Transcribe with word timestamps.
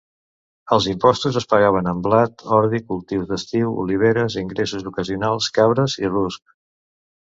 Els 0.77 0.87
impostos 0.93 1.37
es 1.41 1.47
pagaven 1.51 1.91
amb 1.91 2.09
blat, 2.09 2.43
ordi, 2.61 2.81
cultius 2.89 3.29
d'estiu, 3.35 3.77
oliveres, 3.87 4.41
ingressos 4.47 4.93
ocasionals, 4.95 5.55
cabres 5.63 6.01
i 6.07 6.15
ruscs. 6.21 6.61